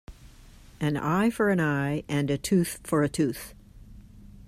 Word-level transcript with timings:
An 0.79 0.97
eye 0.97 1.29
for 1.29 1.49
an 1.51 1.59
eye 1.59 2.01
and 2.09 2.31
a 2.31 2.37
tooth 2.39 2.79
for 2.83 3.03
a 3.03 3.07
tooth. 3.07 3.53